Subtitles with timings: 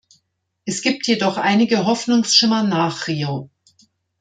[0.65, 3.51] Es gibt jedoch einige Hoffnungsschimmer nach Rio.